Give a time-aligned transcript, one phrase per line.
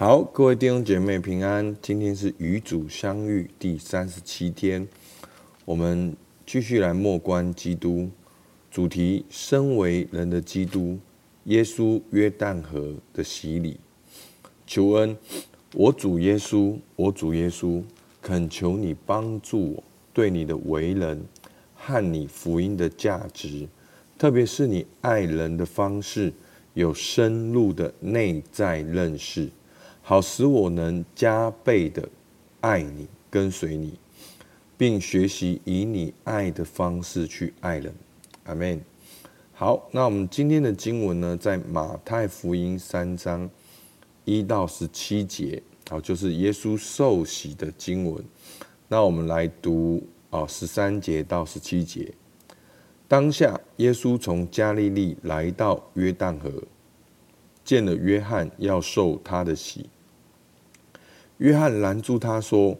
[0.00, 1.76] 好，各位弟兄姐妹平安。
[1.82, 4.86] 今天是与主相遇第三十七天，
[5.64, 8.08] 我们继续来默观基督
[8.70, 10.96] 主题：身为人的基督，
[11.46, 13.80] 耶稣约旦河的洗礼。
[14.64, 15.16] 求恩，
[15.74, 17.82] 我主耶稣，我主耶稣，
[18.22, 21.20] 恳求你帮助我，对你的为人
[21.74, 23.66] 和你福音的价值，
[24.16, 26.32] 特别是你爱人的方式，
[26.74, 29.48] 有深入的内在认识。
[30.08, 32.08] 好使我能加倍的
[32.62, 33.92] 爱你，跟随你，
[34.74, 37.92] 并学习以你爱的方式去爱人。
[38.44, 38.80] 阿门。
[39.52, 43.50] 好，那我们今天的经文呢，在马太福音三章
[44.24, 48.24] 一到十七节，好，就是耶稣受洗的经文。
[48.88, 52.10] 那我们来读啊，十三节到十七节。
[53.06, 56.50] 当下，耶稣从加利利来到约旦河，
[57.62, 59.84] 见了约翰要受他的洗。
[61.38, 62.76] 约翰拦住他说：“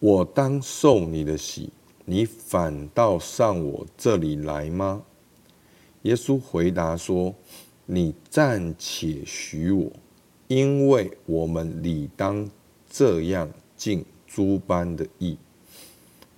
[0.00, 1.70] 我当受你的洗，
[2.04, 5.02] 你反倒上我这里来吗？”
[6.02, 7.34] 耶稣回答说
[7.86, 9.92] ：“你暂且许我，
[10.48, 12.50] 因为我们理当
[12.90, 15.38] 这样尽诸般的义。”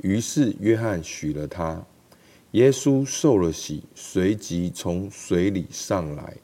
[0.02, 1.84] 于是约翰许了他。
[2.50, 6.36] 耶稣受了洗，随即从水里上来，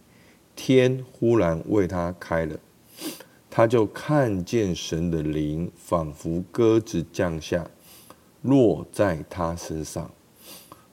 [0.57, 2.59] 天忽然为他开了。
[3.51, 7.69] 他就看见神的灵仿佛鸽子降下，
[8.43, 10.09] 落在他身上。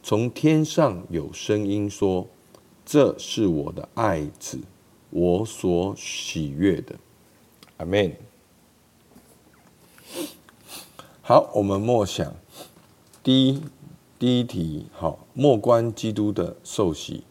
[0.01, 2.27] 从天上有声音说
[2.83, 4.59] ：“这是我的爱子，
[5.11, 6.95] 我所喜悦的。”
[7.77, 8.11] 阿门。
[11.21, 12.33] 好，我们默想
[13.21, 13.61] 第一
[14.17, 14.87] 第一题。
[14.93, 17.23] 好，默观基督的受洗，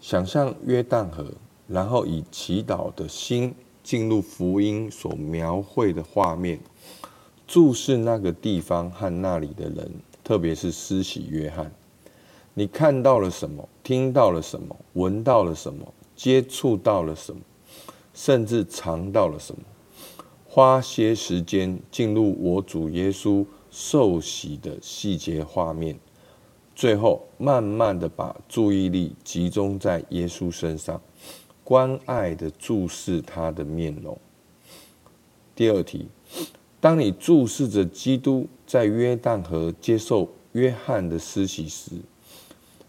[0.00, 1.32] 想象约旦河，
[1.68, 3.54] 然后以祈祷的心。
[3.88, 6.60] 进入福音所描绘的画面，
[7.46, 9.90] 注视那个地方和那里的人，
[10.22, 11.72] 特别是施洗约翰。
[12.52, 13.66] 你看到了什么？
[13.82, 14.76] 听到了什么？
[14.92, 15.90] 闻到了什么？
[16.14, 17.40] 接触到了什么？
[18.12, 19.62] 甚至尝到了什么？
[20.46, 25.98] 花些时间进入我主耶稣受洗的细节画面，
[26.76, 31.00] 最后慢慢的把注意力集中在耶稣身上。
[31.68, 34.18] 关爱的注视他的面容。
[35.54, 36.08] 第二题，
[36.80, 41.90] 当你注视着基督在约旦河接受约翰的施洗时，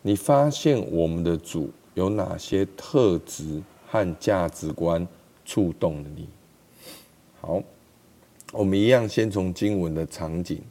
[0.01, 5.05] 你发现我们的主有哪些特质和价值观
[5.43, 6.29] 触动了你？
[7.41, 7.61] 好，
[8.53, 10.61] 我们一样先从经文的场景，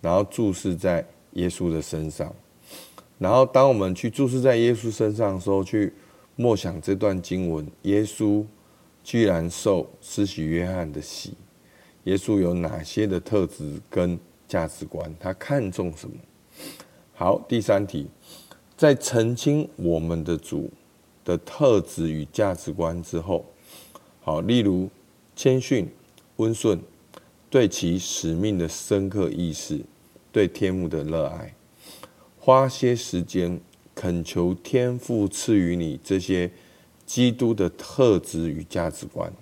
[0.00, 2.32] 然后注视在耶稣的身上，
[3.18, 5.92] 然后当我们去注视在耶稣身上的时候，去。
[6.40, 8.44] 默想这段经文，耶稣
[9.02, 11.34] 居然受施洗约翰的洗，
[12.04, 14.16] 耶稣有哪些的特质跟
[14.46, 15.12] 价值观？
[15.18, 16.14] 他看重什么？
[17.12, 18.06] 好，第三题，
[18.76, 20.70] 在澄清我们的主
[21.24, 23.44] 的特质与价值观之后，
[24.20, 24.88] 好，例如
[25.34, 25.88] 谦逊、
[26.36, 26.80] 温顺，
[27.50, 29.80] 对其使命的深刻意识，
[30.30, 31.52] 对天父的热爱，
[32.38, 33.60] 花些时间。
[33.98, 36.48] 恳求天父赐予你这些
[37.04, 39.32] 基督的特质与价值观，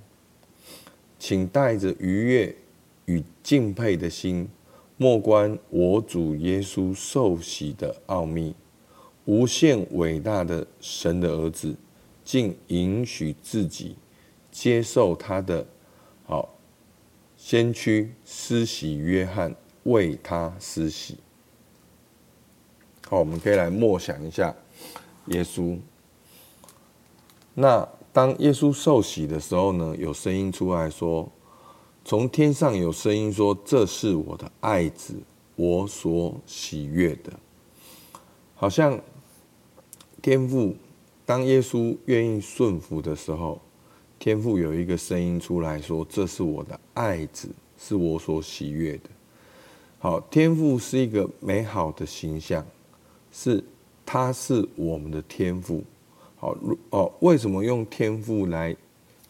[1.19, 2.56] 请带着愉悦
[3.05, 4.49] 与敬佩的心，
[4.97, 8.55] 莫观我主耶稣受洗的奥秘，
[9.27, 11.77] 无限伟大的神的儿子，
[12.25, 13.97] 竟允许自己
[14.50, 15.66] 接受他的
[16.25, 16.56] 好
[17.37, 21.19] 先驱施洗约翰为他施洗。
[23.09, 24.53] 好，我们可以来默想一下
[25.27, 25.78] 耶稣。
[27.55, 31.31] 那当耶稣受洗的时候呢，有声音出来说，
[32.05, 35.15] 从天上有声音说：“这是我的爱子，
[35.55, 37.33] 我所喜悦的。”
[38.56, 39.00] 好像
[40.21, 40.75] 天父，
[41.25, 43.61] 当耶稣愿意顺服的时候，
[44.19, 47.48] 天父有一个声音出来说：“这是我的爱子，
[47.78, 49.10] 是我所喜悦的。”
[50.01, 52.66] 好，天父是一个美好的形象。
[53.38, 53.62] 是，
[54.06, 55.84] 他是我们的天赋。
[56.36, 56.56] 好，
[56.88, 58.74] 哦，为什么用天赋来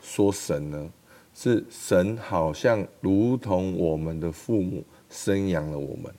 [0.01, 0.89] 说神呢？
[1.35, 6.15] 是神好像如同我们的父母生养了我们。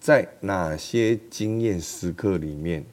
[0.00, 2.84] 在哪些经验时刻里面，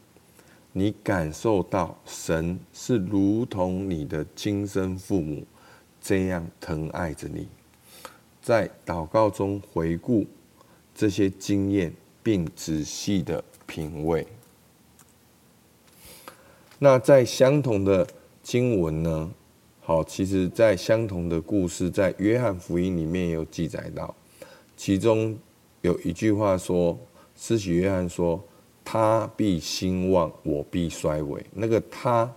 [0.71, 5.43] 你感受到神是如同你的亲生父母
[5.99, 7.47] 这样疼爱着你？
[8.43, 10.23] 在祷告中回顾
[10.93, 13.43] 这些经验，并仔细的。
[13.73, 14.27] 品味。
[16.77, 18.07] 那在相同的
[18.43, 19.31] 经文呢？
[19.81, 24.13] 好，其实在相同的故事，在约翰福音里面有记载到，
[24.77, 25.35] 其中
[25.81, 26.95] 有一句话说，
[27.35, 28.39] 施洗约翰说
[28.85, 32.31] ：“他必兴旺，我必衰微。”那个他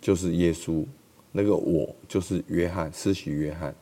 [0.00, 0.86] 就是耶稣，
[1.32, 3.74] 那个我就是约翰，施洗约翰。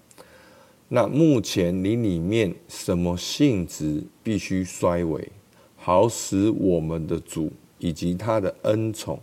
[0.89, 5.29] 那目前你里面什么性质必须衰微，
[5.87, 9.21] 好使我们的主以及他的恩宠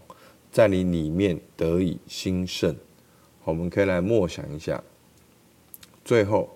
[0.52, 2.76] 在你里面得以兴盛？
[3.44, 4.84] 我们可以来默想一下。
[6.06, 6.48] 最后，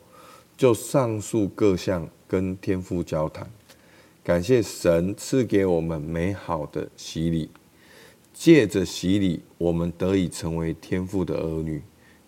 [0.56, 3.50] 就上述各项跟天父交谈，
[4.24, 7.50] 感谢神赐给我们美好的洗礼，
[8.32, 11.82] 借着洗礼，我们得以成为天父的儿女，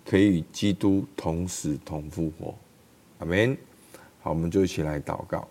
[0.03, 2.55] 可以与基督同死同复活。
[3.19, 3.55] 阿门。
[4.23, 5.47] 好，我们就一起来祷告。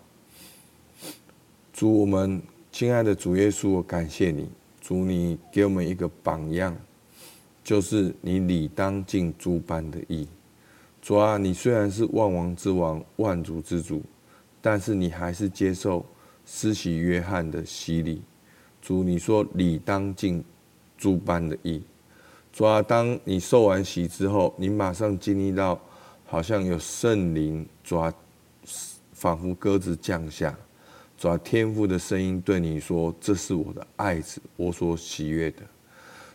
[1.77, 2.41] 主，我们
[2.71, 4.49] 亲爱的主耶稣，我感谢你。
[4.81, 6.75] 主，你给我们一个榜样，
[7.63, 10.27] 就是你理当尽诸般的义。
[11.03, 14.01] 主啊，你虽然是万王之王、万主之主，
[14.59, 16.03] 但是你还是接受
[16.47, 18.23] 施洗约翰的洗礼。
[18.81, 20.43] 主，你说理当尽
[20.97, 21.83] 诸般的义。
[22.51, 25.79] 主啊，当你受完洗之后，你马上经历到。
[26.29, 28.13] 好像有圣灵抓，
[29.13, 30.53] 仿佛鸽子降下，
[31.17, 35.63] 抓天父的声音对你说：“这是我的爱子，我所喜悦的。”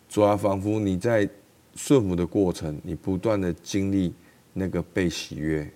[0.08, 1.28] 抓仿佛你在
[1.76, 4.12] 顺服的过程，你不断的经历
[4.52, 5.70] 那个被喜悦。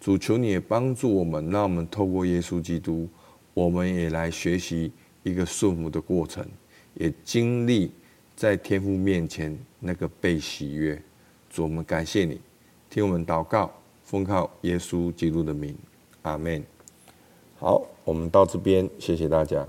[0.00, 3.08] 主求你也帮助我们，让我们透过耶稣基督，
[3.52, 4.92] 我们也来学习
[5.22, 6.46] 一个顺服的过程，
[6.94, 7.90] 也经历
[8.36, 11.02] 在天父面前那个被喜悦。
[11.50, 12.40] 主，我们感谢你。
[12.88, 13.70] 听我们祷告，
[14.04, 15.76] 奉靠耶稣基督的名，
[16.22, 16.64] 阿门。
[17.64, 19.66] 好，我们到这边，谢谢大家。